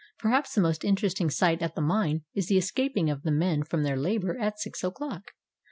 [0.17, 3.83] Perhaps the most interesting sight at the mine is the escaping of the men from
[3.83, 5.33] their labor at six o'clock.